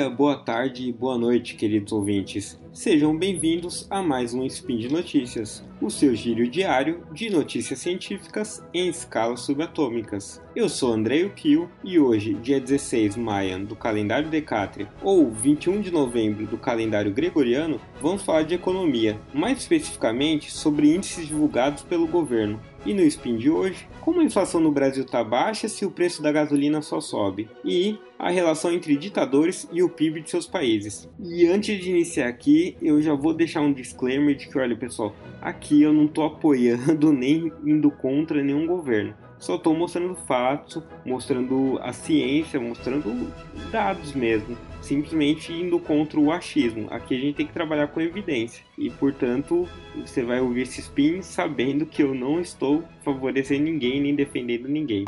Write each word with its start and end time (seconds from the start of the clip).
dia, 0.00 0.08
boa 0.08 0.36
tarde 0.36 0.88
e 0.88 0.92
boa 0.92 1.18
noite, 1.18 1.54
queridos 1.54 1.92
ouvintes. 1.92 2.58
Sejam 2.72 3.14
bem-vindos 3.14 3.86
a 3.90 4.02
mais 4.02 4.32
um 4.32 4.46
Spin 4.46 4.78
de 4.78 4.88
Notícias, 4.88 5.62
o 5.78 5.90
seu 5.90 6.14
giro 6.14 6.48
diário 6.48 7.02
de 7.12 7.28
notícias 7.28 7.80
científicas 7.80 8.64
em 8.72 8.88
escalas 8.88 9.40
subatômicas. 9.40 10.40
Eu 10.56 10.70
sou 10.70 10.92
André 10.92 11.28
Pio 11.28 11.68
e 11.84 11.98
hoje, 11.98 12.32
dia 12.34 12.58
16 12.58 13.16
maio 13.16 13.66
do 13.66 13.76
calendário 13.76 14.30
Decatria 14.30 14.88
ou 15.02 15.30
21 15.30 15.82
de 15.82 15.90
novembro 15.90 16.46
do 16.46 16.56
calendário 16.56 17.12
gregoriano, 17.12 17.78
vamos 18.00 18.22
falar 18.22 18.44
de 18.44 18.54
economia, 18.54 19.20
mais 19.34 19.58
especificamente 19.58 20.50
sobre 20.50 20.94
índices 20.94 21.26
divulgados 21.26 21.82
pelo 21.82 22.06
governo. 22.06 22.58
E 22.84 22.94
no 22.94 23.02
Spin 23.02 23.36
de 23.36 23.50
hoje, 23.50 23.86
como 24.00 24.20
a 24.20 24.24
inflação 24.24 24.60
no 24.60 24.72
Brasil 24.72 25.04
está 25.04 25.22
baixa 25.22 25.68
se 25.68 25.84
o 25.84 25.90
preço 25.90 26.22
da 26.22 26.32
gasolina 26.32 26.80
só 26.80 26.98
sobe? 26.98 27.48
E 27.62 27.98
a 28.18 28.30
relação 28.30 28.72
entre 28.72 28.96
ditadores 28.96 29.68
e 29.70 29.82
o 29.82 29.88
PIB 29.88 30.22
de 30.22 30.30
seus 30.30 30.46
países. 30.46 31.08
E 31.22 31.46
antes 31.46 31.78
de 31.78 31.90
iniciar 31.90 32.28
aqui, 32.28 32.76
eu 32.80 33.02
já 33.02 33.14
vou 33.14 33.34
deixar 33.34 33.60
um 33.60 33.72
disclaimer 33.72 34.34
de 34.34 34.48
que, 34.48 34.58
olha 34.58 34.76
pessoal, 34.76 35.14
aqui 35.42 35.82
eu 35.82 35.92
não 35.92 36.06
estou 36.06 36.24
apoiando 36.24 37.12
nem 37.12 37.52
indo 37.64 37.90
contra 37.90 38.42
nenhum 38.42 38.66
governo. 38.66 39.14
Só 39.38 39.56
estou 39.56 39.74
mostrando 39.74 40.14
fatos, 40.14 40.82
mostrando 41.04 41.78
a 41.82 41.92
ciência, 41.92 42.60
mostrando 42.60 43.32
dados 43.70 44.14
mesmo. 44.14 44.56
Simplesmente 44.80 45.52
indo 45.52 45.78
contra 45.78 46.18
o 46.18 46.32
achismo. 46.32 46.88
Aqui 46.90 47.16
a 47.16 47.20
gente 47.20 47.36
tem 47.36 47.46
que 47.46 47.52
trabalhar 47.52 47.88
com 47.88 48.00
evidência. 48.00 48.64
E 48.76 48.90
portanto, 48.90 49.68
você 49.96 50.22
vai 50.22 50.40
ouvir 50.40 50.62
esse 50.62 50.80
spin 50.80 51.22
sabendo 51.22 51.86
que 51.86 52.02
eu 52.02 52.14
não 52.14 52.40
estou 52.40 52.82
favorecendo 53.04 53.64
ninguém 53.64 54.00
nem 54.00 54.14
defendendo 54.14 54.68
ninguém. 54.68 55.04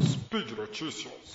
Speed 0.00 0.50
Notícias. 0.52 1.34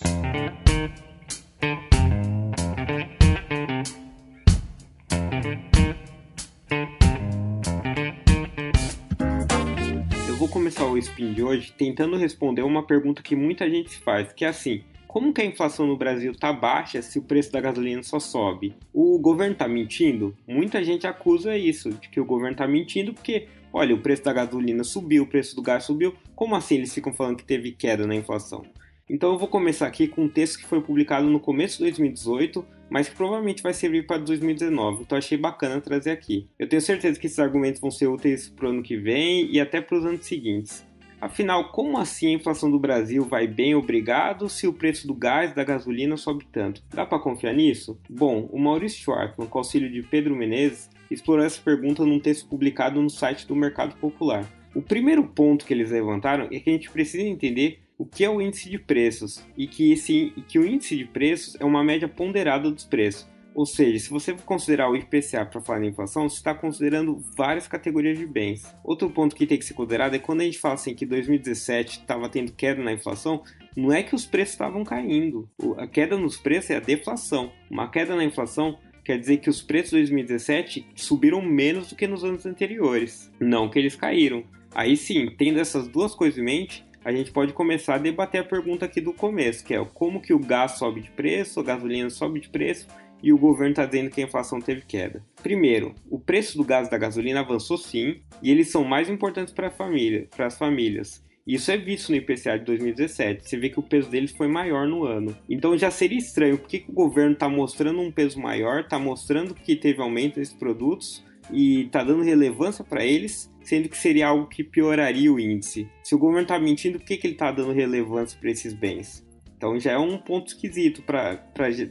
Eu 10.27 10.35
vou 10.35 10.47
começar 10.47 10.85
o 10.85 10.97
spin 10.97 11.33
de 11.33 11.43
hoje 11.43 11.73
tentando 11.77 12.17
responder 12.17 12.61
uma 12.61 12.85
pergunta 12.85 13.21
que 13.21 13.35
muita 13.35 13.69
gente 13.69 13.91
se 13.91 13.99
faz, 13.99 14.31
que 14.33 14.45
é 14.45 14.47
assim: 14.47 14.83
como 15.09 15.33
que 15.33 15.41
a 15.41 15.45
inflação 15.45 15.87
no 15.87 15.97
Brasil 15.97 16.31
está 16.31 16.53
baixa 16.53 17.01
se 17.01 17.17
o 17.17 17.23
preço 17.23 17.51
da 17.51 17.59
gasolina 17.59 18.03
só 18.03 18.19
sobe? 18.19 18.75
O 18.93 19.17
governo 19.17 19.53
está 19.53 19.67
mentindo? 19.67 20.37
Muita 20.47 20.83
gente 20.83 21.07
acusa 21.07 21.57
isso, 21.57 21.89
de 21.89 22.09
que 22.09 22.19
o 22.19 22.25
governo 22.25 22.51
está 22.51 22.67
mentindo 22.67 23.11
porque, 23.11 23.47
olha, 23.73 23.95
o 23.95 24.01
preço 24.01 24.23
da 24.23 24.31
gasolina 24.31 24.83
subiu, 24.83 25.23
o 25.23 25.27
preço 25.27 25.55
do 25.55 25.63
gás 25.63 25.85
subiu. 25.85 26.13
Como 26.35 26.55
assim 26.55 26.75
eles 26.75 26.93
ficam 26.93 27.11
falando 27.11 27.37
que 27.37 27.43
teve 27.43 27.71
queda 27.71 28.05
na 28.05 28.13
inflação? 28.13 28.63
Então 29.09 29.31
eu 29.31 29.39
vou 29.39 29.47
começar 29.47 29.87
aqui 29.87 30.07
com 30.07 30.25
um 30.25 30.29
texto 30.29 30.59
que 30.59 30.67
foi 30.67 30.79
publicado 30.79 31.27
no 31.27 31.39
começo 31.39 31.77
de 31.77 31.85
2018, 31.85 32.63
mas 32.87 33.09
que 33.09 33.15
provavelmente 33.15 33.63
vai 33.63 33.73
servir 33.73 34.05
para 34.05 34.19
2019, 34.19 35.01
então 35.01 35.17
achei 35.17 35.39
bacana 35.39 35.81
trazer 35.81 36.11
aqui. 36.11 36.47
Eu 36.59 36.69
tenho 36.69 36.83
certeza 36.83 37.19
que 37.19 37.25
esses 37.25 37.39
argumentos 37.39 37.81
vão 37.81 37.89
ser 37.89 38.05
úteis 38.05 38.47
para 38.47 38.67
o 38.67 38.69
ano 38.69 38.83
que 38.83 38.95
vem 38.95 39.51
e 39.51 39.59
até 39.59 39.81
para 39.81 39.97
os 39.97 40.05
anos 40.05 40.23
seguintes. 40.27 40.87
Afinal, 41.21 41.69
como 41.71 41.97
assim 41.97 42.27
a 42.27 42.31
inflação 42.31 42.71
do 42.71 42.79
Brasil 42.79 43.25
vai 43.25 43.45
bem 43.45 43.75
obrigado 43.75 44.47
se 44.47 44.65
o 44.65 44.73
preço 44.73 45.05
do 45.05 45.13
gás 45.13 45.53
da 45.53 45.65
gasolina 45.65 46.15
sobe 46.15 46.45
tanto? 46.49 46.81
Dá 46.93 47.05
para 47.05 47.19
confiar 47.19 47.53
nisso? 47.53 47.99
Bom, 48.09 48.47
o 48.51 48.57
Maurício 48.57 49.01
Schwartzman, 49.01 49.47
com 49.47 49.57
auxílio 49.57 49.91
de 49.91 50.01
Pedro 50.01 50.33
Menezes, 50.33 50.89
explorou 51.11 51.45
essa 51.45 51.61
pergunta 51.61 52.05
num 52.05 52.19
texto 52.19 52.47
publicado 52.47 53.01
no 53.01 53.09
site 53.09 53.45
do 53.45 53.55
Mercado 53.55 53.95
Popular. 53.97 54.45
O 54.73 54.81
primeiro 54.81 55.23
ponto 55.23 55.65
que 55.65 55.73
eles 55.73 55.91
levantaram 55.91 56.47
é 56.51 56.59
que 56.59 56.69
a 56.69 56.73
gente 56.73 56.89
precisa 56.89 57.23
entender 57.23 57.79
o 57.97 58.05
que 58.05 58.23
é 58.23 58.29
o 58.29 58.41
índice 58.41 58.69
de 58.69 58.79
preços 58.79 59.43
e 59.57 59.67
que, 59.67 59.91
esse, 59.91 60.33
que 60.47 60.57
o 60.57 60.65
índice 60.65 60.95
de 60.95 61.03
preços 61.03 61.57
é 61.59 61.65
uma 61.65 61.83
média 61.83 62.07
ponderada 62.07 62.71
dos 62.71 62.85
preços. 62.85 63.27
Ou 63.53 63.65
seja, 63.65 63.99
se 63.99 64.09
você 64.09 64.33
considerar 64.33 64.89
o 64.89 64.95
IPCA 64.95 65.45
para 65.45 65.61
falar 65.61 65.83
em 65.83 65.89
inflação, 65.89 66.29
você 66.29 66.37
está 66.37 66.53
considerando 66.53 67.21
várias 67.35 67.67
categorias 67.67 68.17
de 68.17 68.25
bens. 68.25 68.63
Outro 68.83 69.09
ponto 69.09 69.35
que 69.35 69.45
tem 69.45 69.57
que 69.57 69.65
ser 69.65 69.73
considerado 69.73 70.15
é 70.15 70.19
quando 70.19 70.41
a 70.41 70.43
gente 70.45 70.59
fala 70.59 70.75
assim 70.75 70.95
que 70.95 71.05
2017 71.05 71.99
estava 71.99 72.29
tendo 72.29 72.51
queda 72.53 72.81
na 72.81 72.93
inflação, 72.93 73.43
não 73.75 73.91
é 73.91 74.03
que 74.03 74.15
os 74.15 74.25
preços 74.25 74.53
estavam 74.53 74.83
caindo. 74.83 75.49
A 75.77 75.87
queda 75.87 76.17
nos 76.17 76.37
preços 76.37 76.69
é 76.69 76.77
a 76.77 76.79
deflação. 76.79 77.51
Uma 77.69 77.89
queda 77.89 78.15
na 78.15 78.23
inflação 78.23 78.77
quer 79.03 79.17
dizer 79.17 79.37
que 79.37 79.49
os 79.49 79.61
preços 79.61 79.91
de 79.91 79.97
2017 79.97 80.87
subiram 80.95 81.41
menos 81.41 81.89
do 81.89 81.95
que 81.95 82.07
nos 82.07 82.23
anos 82.23 82.45
anteriores, 82.45 83.31
não 83.39 83.69
que 83.69 83.79
eles 83.79 83.95
caíram. 83.95 84.43
Aí 84.73 84.95
sim, 84.95 85.33
tendo 85.37 85.59
essas 85.59 85.87
duas 85.87 86.13
coisas 86.13 86.37
em 86.37 86.43
mente, 86.43 86.85
a 87.03 87.11
gente 87.11 87.31
pode 87.31 87.53
começar 87.53 87.95
a 87.95 87.97
debater 87.97 88.41
a 88.41 88.43
pergunta 88.43 88.85
aqui 88.85 89.01
do 89.01 89.13
começo, 89.13 89.65
que 89.65 89.73
é 89.73 89.83
como 89.93 90.21
que 90.21 90.33
o 90.33 90.39
gás 90.39 90.73
sobe 90.73 91.01
de 91.01 91.09
preço, 91.09 91.59
a 91.59 91.63
gasolina 91.63 92.09
sobe 92.09 92.39
de 92.39 92.49
preço 92.49 92.87
e 93.21 93.33
o 93.33 93.37
governo 93.37 93.71
está 93.71 93.85
dizendo 93.85 94.09
que 94.09 94.21
a 94.21 94.25
inflação 94.25 94.59
teve 94.59 94.81
queda. 94.81 95.23
Primeiro, 95.41 95.93
o 96.09 96.19
preço 96.19 96.57
do 96.57 96.63
gás 96.63 96.87
e 96.87 96.91
da 96.91 96.97
gasolina 96.97 97.41
avançou 97.41 97.77
sim, 97.77 98.21
e 98.41 98.51
eles 98.51 98.69
são 98.69 98.83
mais 98.83 99.09
importantes 99.09 99.53
para 99.53 99.69
família, 99.69 100.27
as 100.37 100.57
famílias. 100.57 101.23
Isso 101.49 101.71
é 101.71 101.77
visto 101.77 102.09
no 102.09 102.15
IPCA 102.15 102.59
de 102.59 102.65
2017. 102.65 103.49
Você 103.49 103.57
vê 103.57 103.69
que 103.69 103.79
o 103.79 103.83
peso 103.83 104.07
deles 104.07 104.31
foi 104.31 104.47
maior 104.47 104.87
no 104.87 105.03
ano. 105.03 105.35
Então 105.49 105.75
já 105.75 105.89
seria 105.89 106.19
estranho 106.19 106.59
porque 106.59 106.85
o 106.87 106.91
governo 106.91 107.33
está 107.33 107.49
mostrando 107.49 107.99
um 107.99 108.11
peso 108.11 108.39
maior, 108.39 108.81
está 108.81 108.99
mostrando 108.99 109.55
que 109.55 109.75
teve 109.75 109.99
aumento 109.99 110.35
desses 110.35 110.53
produtos 110.53 111.25
e 111.51 111.85
está 111.85 112.03
dando 112.03 112.21
relevância 112.21 112.83
para 112.83 113.03
eles, 113.03 113.51
sendo 113.63 113.89
que 113.89 113.97
seria 113.97 114.27
algo 114.27 114.47
que 114.47 114.63
pioraria 114.63 115.33
o 115.33 115.39
índice. 115.39 115.89
Se 116.03 116.13
o 116.13 116.19
governo 116.19 116.43
está 116.43 116.59
mentindo, 116.59 116.99
por 116.99 117.07
que, 117.07 117.17
que 117.17 117.25
ele 117.25 117.33
está 117.33 117.51
dando 117.51 117.73
relevância 117.73 118.37
para 118.39 118.51
esses 118.51 118.73
bens? 118.73 119.27
Então 119.59 119.77
já 119.77 119.91
é 119.91 119.97
um 119.97 120.17
ponto 120.17 120.47
esquisito 120.47 121.01
para 121.01 121.43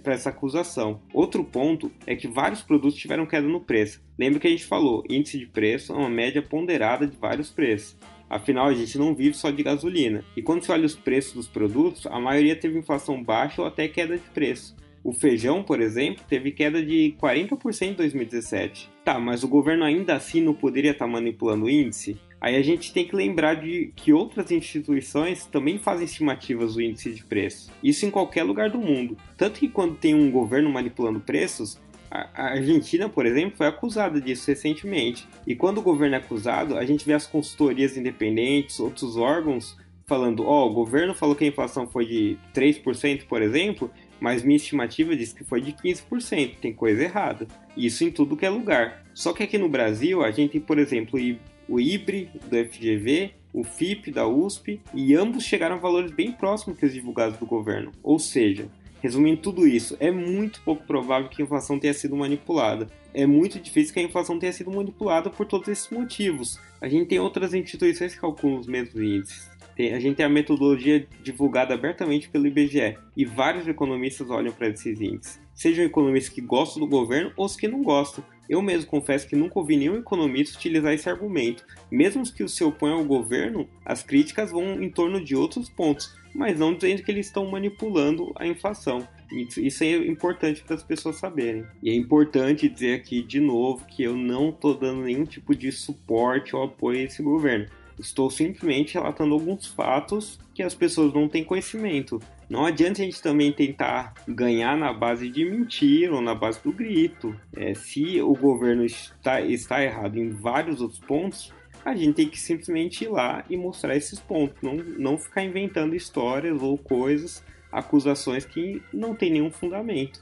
essa 0.07 0.31
acusação. 0.31 1.03
Outro 1.13 1.45
ponto 1.45 1.93
é 2.07 2.17
que 2.17 2.27
vários 2.27 2.63
produtos 2.63 2.99
tiveram 2.99 3.27
queda 3.27 3.47
no 3.47 3.61
preço. 3.61 4.03
Lembra 4.19 4.41
que 4.41 4.47
a 4.47 4.51
gente 4.51 4.65
falou, 4.65 5.05
índice 5.07 5.39
de 5.39 5.45
preço 5.45 5.93
é 5.93 5.97
uma 5.97 6.09
média 6.09 6.41
ponderada 6.41 7.07
de 7.07 7.15
vários 7.15 7.51
preços. 7.51 7.95
Afinal, 8.31 8.69
a 8.69 8.73
gente 8.73 8.97
não 8.97 9.15
vive 9.15 9.37
só 9.37 9.51
de 9.51 9.63
gasolina. 9.63 10.25
E 10.35 10.41
quando 10.41 10.65
você 10.65 10.73
olha 10.73 10.87
os 10.87 10.97
preços 10.97 11.35
dos 11.35 11.47
produtos, 11.47 12.07
a 12.07 12.19
maioria 12.19 12.57
teve 12.57 12.79
inflação 12.79 13.23
baixa 13.23 13.61
ou 13.61 13.69
até 13.69 13.87
queda 13.87 14.17
de 14.17 14.31
preço. 14.31 14.75
O 15.05 15.13
feijão, 15.13 15.63
por 15.63 15.79
exemplo, 15.79 16.25
teve 16.27 16.51
queda 16.51 16.83
de 16.83 17.15
40% 17.21 17.83
em 17.83 17.93
2017. 17.93 18.91
Tá, 19.05 19.21
mas 19.21 19.45
o 19.45 19.49
governo 19.49 19.85
ainda 19.85 20.15
assim 20.15 20.41
não 20.41 20.55
poderia 20.55 20.93
estar 20.93 21.05
tá 21.05 21.11
manipulando 21.11 21.67
o 21.67 21.71
índice? 21.71 22.19
Aí 22.41 22.57
a 22.57 22.63
gente 22.63 22.93
tem 22.93 23.07
que 23.07 23.17
lembrar 23.17 23.55
de 23.55 23.93
que 23.97 24.13
outras 24.13 24.51
instituições 24.51 25.45
também 25.47 25.79
fazem 25.79 26.05
estimativas 26.05 26.75
do 26.75 26.83
índice 26.83 27.13
de 27.13 27.25
preço. 27.25 27.71
Isso 27.83 28.07
em 28.07 28.11
qualquer 28.11 28.45
lugar 28.45 28.71
do 28.71 28.79
mundo. 28.79 29.17
Tanto 29.37 29.59
que 29.59 29.69
quando 29.69 29.97
tem 29.97 30.15
um 30.15 30.31
governo 30.31 30.71
manipulando 30.71 31.21
preços, 31.21 31.81
a 32.11 32.53
Argentina, 32.53 33.09
por 33.09 33.27
exemplo, 33.27 33.57
foi 33.57 33.67
acusada 33.67 34.21
disso 34.21 34.47
recentemente. 34.47 35.29
E 35.47 35.55
quando 35.55 35.79
o 35.79 35.83
governo 35.83 36.15
é 36.15 36.19
acusado, 36.19 36.77
a 36.77 36.85
gente 36.85 37.05
vê 37.05 37.13
as 37.13 37.27
consultorias 37.27 37.97
independentes, 37.97 38.81
outros 38.81 39.17
órgãos 39.17 39.77
falando: 40.07 40.45
ó, 40.47 40.65
oh, 40.65 40.71
o 40.71 40.75
governo 40.75 41.15
falou 41.15 41.37
que 41.37 41.45
a 41.45 41.49
inflação 41.49 41.87
foi 41.87 42.07
de 42.07 42.39
3%, 42.55 43.27
por 43.27 43.43
exemplo, 43.43 43.91
mas 44.19 44.43
minha 44.43 44.57
estimativa 44.57 45.15
diz 45.15 45.33
que 45.33 45.45
foi 45.45 45.61
de 45.61 45.73
15%, 45.73 46.57
tem 46.61 46.73
coisa 46.73 47.03
errada. 47.03 47.47
Isso 47.77 48.03
em 48.05 48.11
tudo 48.11 48.37
que 48.37 48.47
é 48.47 48.51
lugar. 48.51 49.05
Só 49.13 49.33
que 49.33 49.43
aqui 49.43 49.59
no 49.59 49.69
Brasil, 49.69 50.25
a 50.25 50.31
gente 50.31 50.53
tem, 50.53 50.61
por 50.61 50.79
exemplo, 50.79 51.21
o 51.69 51.79
IBRE 51.79 52.31
do 52.49 52.57
FGV, 52.57 53.33
o 53.53 53.63
FIP 53.63 54.11
da 54.11 54.27
USP, 54.27 54.81
e 54.95 55.15
ambos 55.15 55.45
chegaram 55.45 55.77
a 55.77 55.79
valores 55.79 56.11
bem 56.11 56.33
próximos 56.33 56.79
que 56.79 56.87
os 56.87 56.93
divulgados 56.93 57.39
do 57.39 57.47
governo. 57.47 57.93
Ou 58.03 58.19
seja, 58.19 58.69
resumindo 59.03 59.41
tudo 59.41 59.67
isso, 59.67 59.97
é 60.01 60.11
muito 60.11 60.61
pouco 60.63 60.85
provável 60.85 61.29
que 61.29 61.43
a 61.43 61.45
inflação 61.45 61.79
tenha 61.79 61.95
sido 61.95 62.17
manipulada. 62.17 62.89
É 63.13 63.27
muito 63.27 63.59
difícil 63.59 63.93
que 63.93 64.01
a 64.01 64.03
inflação 64.03 64.39
tenha 64.39 64.53
sido 64.53 64.71
manipulada 64.71 65.31
por 65.31 65.47
todos 65.47 65.69
esses 65.69 65.91
motivos. 65.91 66.59
A 66.81 66.89
gente 66.89 67.09
tem 67.09 67.19
outras 67.19 67.53
instituições 67.55 68.15
que 68.15 68.21
calculam 68.21 68.59
os 68.59 68.67
mesmos 68.67 69.03
índices. 69.03 69.58
A 69.79 70.01
gente 70.01 70.17
tem 70.17 70.27
a 70.27 70.29
metodologia 70.29 71.07
divulgada 71.23 71.73
abertamente 71.73 72.29
pelo 72.29 72.49
IBGE 72.49 72.99
e 73.17 73.25
vários 73.25 73.69
economistas 73.69 74.29
olham 74.29 74.53
para 74.53 74.69
esses 74.69 75.01
índices. 75.01 75.41
Sejam 75.55 75.85
economistas 75.85 76.35
que 76.35 76.41
gostam 76.41 76.81
do 76.81 76.89
governo 76.89 77.33
ou 77.37 77.47
os 77.47 77.55
que 77.55 77.69
não 77.69 77.83
gostam. 77.83 78.25
Eu 78.49 78.63
mesmo 78.63 78.91
confesso 78.91 79.29
que 79.29 79.37
nunca 79.37 79.59
ouvi 79.59 79.77
nenhum 79.77 79.97
economista 79.97 80.57
utilizar 80.57 80.95
esse 80.95 81.09
argumento. 81.09 81.65
Mesmo 81.91 82.23
os 82.23 82.31
que 82.31 82.47
se 82.49 82.65
opõem 82.65 82.93
ao 82.93 83.05
governo, 83.05 83.69
as 83.85 84.03
críticas 84.03 84.51
vão 84.51 84.83
em 84.83 84.91
torno 84.91 85.23
de 85.23 85.37
outros 85.37 85.69
pontos, 85.69 86.17
mas 86.35 86.59
não 86.59 86.75
dizendo 86.75 87.03
que 87.03 87.11
eles 87.11 87.27
estão 87.27 87.51
manipulando 87.51 88.33
a 88.37 88.47
inflação. 88.47 89.07
Isso 89.31 89.85
é 89.85 89.97
importante 90.07 90.63
para 90.63 90.77
as 90.77 90.83
pessoas 90.83 91.17
saberem. 91.17 91.65
E 91.83 91.91
é 91.91 91.95
importante 91.95 92.69
dizer 92.69 92.95
aqui 92.95 93.23
de 93.23 93.39
novo 93.39 93.85
que 93.85 94.03
eu 94.03 94.17
não 94.17 94.49
estou 94.49 94.75
dando 94.75 95.03
nenhum 95.03 95.25
tipo 95.25 95.55
de 95.55 95.71
suporte 95.71 96.57
ou 96.57 96.63
apoio 96.63 97.01
a 97.01 97.03
esse 97.03 97.23
governo. 97.23 97.67
Estou 97.99 98.31
simplesmente 98.31 98.95
relatando 98.95 99.35
alguns 99.35 99.67
fatos 99.67 100.39
que 100.55 100.63
as 100.63 100.75
pessoas 100.75 101.13
não 101.13 101.29
têm 101.29 101.45
conhecimento. 101.45 102.21
Não 102.49 102.65
adianta 102.65 103.03
a 103.03 103.05
gente 103.05 103.21
também 103.21 103.53
tentar 103.53 104.15
ganhar 104.27 104.77
na 104.77 104.93
base 104.93 105.29
de 105.29 105.45
mentira 105.45 106.15
ou 106.15 106.21
na 106.21 106.35
base 106.35 106.61
do 106.63 106.73
grito. 106.73 107.35
É, 107.55 107.75
se 107.75 108.21
o 108.21 108.33
governo 108.35 108.85
está, 108.85 109.41
está 109.41 109.83
errado 109.83 110.17
em 110.17 110.31
vários 110.31 110.81
outros 110.81 111.01
pontos, 111.01 111.53
a 111.85 111.95
gente 111.95 112.15
tem 112.15 112.29
que 112.29 112.41
simplesmente 112.41 113.05
ir 113.05 113.09
lá 113.09 113.45
e 113.49 113.57
mostrar 113.57 113.97
esses 113.97 114.19
pontos, 114.19 114.57
não, 114.63 114.75
não 114.75 115.19
ficar 115.19 115.43
inventando 115.43 115.95
histórias 115.95 116.61
ou 116.63 116.77
coisas 116.77 117.45
acusações 117.71 118.45
que 118.45 118.83
não 118.93 119.15
têm 119.15 119.31
nenhum 119.31 119.51
fundamento. 119.51 120.21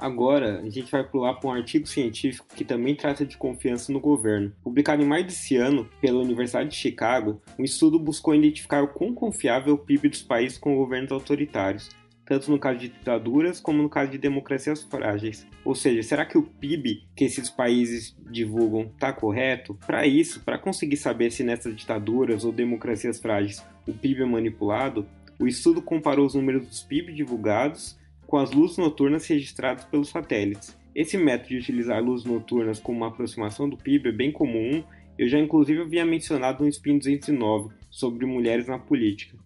Agora, 0.00 0.60
a 0.60 0.70
gente 0.70 0.90
vai 0.90 1.04
pular 1.04 1.34
para 1.34 1.50
um 1.50 1.52
artigo 1.52 1.86
científico 1.86 2.46
que 2.56 2.64
também 2.64 2.94
trata 2.94 3.26
de 3.26 3.36
confiança 3.36 3.92
no 3.92 4.00
governo. 4.00 4.50
Publicado 4.64 5.02
em 5.02 5.06
maio 5.06 5.24
desse 5.24 5.56
ano 5.56 5.86
pela 6.00 6.22
Universidade 6.22 6.70
de 6.70 6.76
Chicago, 6.76 7.42
um 7.58 7.64
estudo 7.64 7.98
buscou 7.98 8.34
identificar 8.34 8.82
o 8.82 8.88
quão 8.88 9.12
confiável 9.12 9.72
é 9.72 9.74
o 9.74 9.78
PIB 9.78 10.08
dos 10.08 10.22
países 10.22 10.56
com 10.56 10.74
governos 10.74 11.12
autoritários, 11.12 11.90
tanto 12.24 12.50
no 12.50 12.58
caso 12.58 12.78
de 12.78 12.88
ditaduras 12.88 13.60
como 13.60 13.82
no 13.82 13.90
caso 13.90 14.10
de 14.10 14.16
democracias 14.16 14.82
frágeis. 14.82 15.46
Ou 15.62 15.74
seja, 15.74 16.02
será 16.02 16.24
que 16.24 16.38
o 16.38 16.44
PIB 16.44 17.06
que 17.14 17.24
esses 17.24 17.50
países 17.50 18.16
divulgam 18.30 18.90
está 18.94 19.12
correto? 19.12 19.78
Para 19.86 20.06
isso, 20.06 20.40
para 20.40 20.56
conseguir 20.56 20.96
saber 20.96 21.30
se 21.30 21.44
nessas 21.44 21.76
ditaduras 21.76 22.42
ou 22.42 22.52
democracias 22.52 23.20
frágeis 23.20 23.62
o 23.86 23.92
PIB 23.92 24.22
é 24.22 24.24
manipulado, 24.24 25.06
o 25.38 25.46
estudo 25.46 25.82
comparou 25.82 26.24
os 26.24 26.34
números 26.34 26.66
dos 26.66 26.82
PIB 26.82 27.12
divulgados 27.12 27.99
com 28.30 28.36
as 28.36 28.52
luzes 28.52 28.78
noturnas 28.78 29.26
registradas 29.26 29.84
pelos 29.84 30.10
satélites. 30.10 30.78
Esse 30.94 31.18
método 31.18 31.48
de 31.48 31.56
utilizar 31.56 32.00
luzes 32.00 32.24
noturnas 32.24 32.78
como 32.78 32.98
uma 32.98 33.08
aproximação 33.08 33.68
do 33.68 33.76
PIB 33.76 34.10
é 34.10 34.12
bem 34.12 34.30
comum, 34.30 34.84
eu 35.18 35.28
já 35.28 35.36
inclusive 35.36 35.82
havia 35.82 36.06
mencionado 36.06 36.62
no 36.62 36.72
SPIN 36.72 36.98
209 36.98 37.74
sobre 37.90 38.24
mulheres 38.26 38.68
na 38.68 38.78
política. 38.78 39.36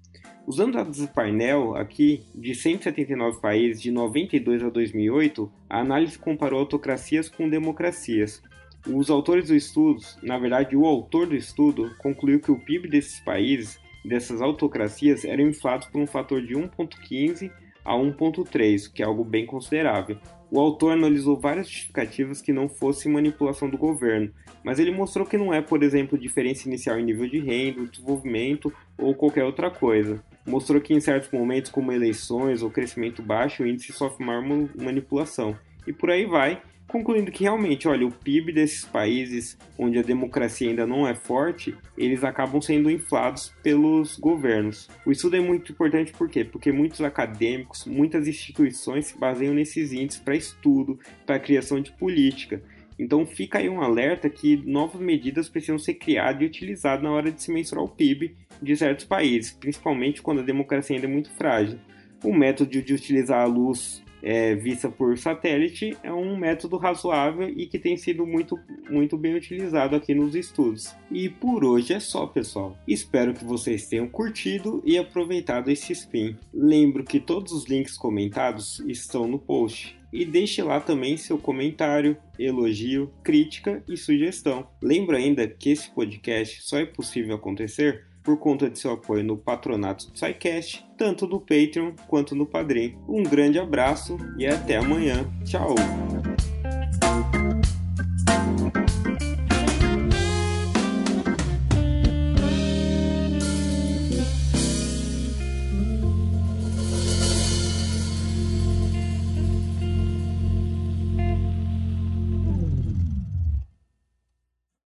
Usando 0.47 0.75
dados 0.75 0.99
do 0.99 1.09
painel 1.09 1.75
aqui, 1.75 2.25
de 2.35 2.55
179 2.55 3.41
países 3.41 3.81
de 3.81 3.91
92 3.91 4.63
a 4.63 4.69
2008, 4.69 5.51
a 5.71 5.81
análise 5.81 6.19
comparou 6.19 6.61
autocracias 6.61 7.31
com 7.31 7.49
democracias. 7.49 8.43
Os 8.87 9.09
autores 9.09 9.49
do 9.49 9.57
estudo, 9.57 10.03
na 10.23 10.39
verdade 10.39 10.77
o 10.77 10.85
autor 10.85 11.27
do 11.27 11.35
estudo, 11.35 11.91
concluiu 11.97 12.39
que 12.39 12.53
o 12.53 12.61
PIB 12.61 12.91
desses 12.91 13.19
países, 13.21 13.81
dessas 14.05 14.43
autocracias, 14.43 15.25
eram 15.25 15.49
inflados 15.49 15.87
por 15.87 16.03
um 16.03 16.07
fator 16.07 16.43
de 16.43 16.53
1,15 16.53 17.51
a 17.85 17.95
1.3, 17.95 18.91
que 18.93 19.03
é 19.03 19.07
algo 19.07 19.25
bem 19.25 19.45
considerável. 19.45 20.19
O 20.51 20.61
autor 20.61 20.93
analisou 20.93 21.39
várias 21.39 21.69
justificativas 21.69 22.41
que 22.41 22.53
não 22.53 22.69
fosse 22.69 23.09
manipulação 23.09 23.69
do 23.69 23.77
governo, 23.77 24.33
mas 24.63 24.79
ele 24.79 24.91
mostrou 24.91 25.27
que 25.27 25.37
não 25.37 25.53
é, 25.53 25.61
por 25.61 25.83
exemplo, 25.83 26.17
diferença 26.17 26.69
inicial 26.69 26.99
em 26.99 27.05
nível 27.05 27.29
de 27.29 27.41
renda, 27.41 27.87
desenvolvimento 27.87 28.73
ou 28.97 29.15
qualquer 29.15 29.45
outra 29.45 29.71
coisa. 29.71 30.23
Mostrou 30.47 30.81
que 30.81 30.95
em 30.95 31.01
certos 31.01 31.31
momentos, 31.31 31.71
como 31.71 31.93
eleições 31.93 32.63
ou 32.63 32.71
crescimento 32.71 33.23
baixo, 33.23 33.63
o 33.63 33.67
índice 33.67 33.93
sofre 33.93 34.25
maior 34.25 34.45
manipulação. 34.77 35.57
E 35.87 35.93
por 35.93 36.11
aí 36.11 36.25
vai, 36.25 36.63
concluindo 36.95 37.33
que 37.33 37.43
realmente, 37.43 37.89
olha, 37.89 38.07
o 38.07 38.13
PIB 38.13 38.53
desses 38.53 38.85
países 38.85 39.59
onde 39.77 39.99
a 39.99 40.03
democracia 40.03 40.71
ainda 40.71 40.87
não 40.87 41.09
é 41.09 41.13
forte, 41.13 41.75
eles 41.99 42.23
acabam 42.23 42.63
sendo 42.63 42.89
inflados 42.89 43.53
pelos 43.65 44.17
governos. 44.17 44.89
O 45.05 45.11
estudo 45.11 45.35
é 45.35 45.41
muito 45.41 45.73
importante 45.73 46.13
por 46.13 46.29
quê? 46.31 46.45
Porque 46.45 46.71
muitos 46.71 47.01
acadêmicos, 47.01 47.85
muitas 47.85 48.29
instituições 48.29 49.07
se 49.07 49.19
baseiam 49.19 49.53
nesses 49.53 49.93
índices 49.93 50.23
para 50.23 50.37
estudo, 50.37 51.01
para 51.27 51.41
criação 51.41 51.81
de 51.81 51.91
política. 51.91 52.63
Então 52.97 53.27
fica 53.27 53.59
aí 53.59 53.69
um 53.69 53.83
alerta 53.83 54.31
que 54.31 54.57
novas 54.65 55.01
medidas 55.01 55.49
precisam 55.49 55.81
ser 55.81 55.95
criadas 55.95 56.43
e 56.43 56.45
utilizadas 56.45 57.03
na 57.03 57.11
hora 57.11 57.33
de 57.33 57.43
se 57.43 57.51
mensurar 57.51 57.83
o 57.83 57.89
PIB 57.89 58.37
de 58.63 58.77
certos 58.77 59.05
países, 59.05 59.51
principalmente 59.51 60.23
quando 60.23 60.43
a 60.43 60.45
democracia 60.45 60.95
ainda 60.95 61.09
é 61.09 61.11
muito 61.11 61.31
frágil. 61.31 61.77
O 62.23 62.33
método 62.33 62.71
de 62.71 62.95
utilizar 62.95 63.41
a 63.41 63.47
luz 63.47 64.04
é, 64.25 64.55
vista 64.55 64.89
por 64.89 65.19
satélite 65.19 65.95
é 66.03 66.11
um 66.11 66.35
método 66.35 66.79
razoável 66.79 67.47
e 67.51 67.67
que 67.67 67.79
tem 67.79 67.95
sido 67.95 68.27
muito, 68.27 68.59
muito 68.89 69.19
bem 69.19 69.35
utilizado 69.35 69.95
aqui 69.95 70.15
nos 70.15 70.35
estudos. 70.35 70.95
E 71.11 71.29
por 71.29 71.63
hoje 71.63 71.93
é 71.93 72.01
só, 72.01 72.27
pessoal. 72.27 72.75
Espero 72.89 73.35
que 73.35 73.45
vocês 73.45 73.87
tenham 73.87 74.09
curtido 74.09 74.83
e 74.83 74.97
aproveitado 74.97 75.71
esse 75.71 75.93
spin. 75.93 76.35
Lembro 76.55 77.05
que 77.05 77.21
todos 77.21 77.53
os 77.53 77.67
links 77.67 77.99
comentados 77.99 78.81
estão 78.81 79.29
no 79.29 79.39
post. 79.39 79.95
E 80.11 80.25
deixe 80.25 80.63
lá 80.63 80.81
também 80.81 81.17
seu 81.17 81.37
comentário, 81.37 82.17
elogio, 82.39 83.13
crítica 83.23 83.83
e 83.87 83.97
sugestão. 83.97 84.67
Lembro 84.81 85.17
ainda 85.17 85.47
que 85.47 85.71
esse 85.71 85.91
podcast 85.91 86.63
só 86.63 86.79
é 86.79 86.87
possível 86.87 87.35
acontecer 87.35 88.07
por 88.25 88.39
conta 88.39 88.71
de 88.71 88.79
seu 88.79 88.93
apoio 88.93 89.23
no 89.23 89.37
patronato 89.37 90.11
do 90.11 90.19
SciCast, 90.19 90.85
tanto 90.97 91.29
no 91.29 91.39
Patreon 91.39 91.93
quanto 92.09 92.35
no 92.35 92.47
Padrim. 92.47 92.97
Um 93.07 93.23
grande 93.23 93.59
abraço 93.59 94.17
e 94.39 94.47
até 94.47 94.77
amanhã. 94.77 95.31
Tchau! 95.45 95.75